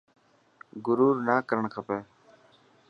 گرور 0.85 1.15
نا 1.27 1.35
ڪرڻ 1.47 1.63
کپي. 1.73 1.99